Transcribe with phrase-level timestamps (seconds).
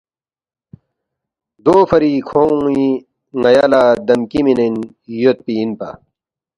[1.65, 2.63] دوفری کھونگ
[3.41, 4.75] ن٘یا لہ دھمکی مِنین
[5.19, 5.89] یودپی اِنپا